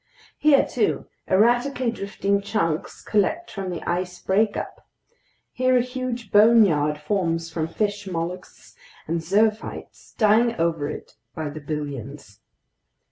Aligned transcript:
Here, 0.39 0.65
too, 0.65 1.05
erratically 1.27 1.91
drifting 1.91 2.41
chunks 2.41 3.03
collect 3.03 3.51
from 3.51 3.69
the 3.69 3.87
ice 3.87 4.19
breakup. 4.19 4.87
Here 5.51 5.77
a 5.77 5.81
huge 5.83 6.31
boneyard 6.31 6.97
forms 6.97 7.51
from 7.51 7.67
fish, 7.67 8.07
mollusks, 8.07 8.75
and 9.07 9.21
zoophytes 9.21 10.15
dying 10.17 10.55
over 10.55 10.89
it 10.89 11.17
by 11.35 11.51
the 11.51 11.61
billions. 11.61 12.39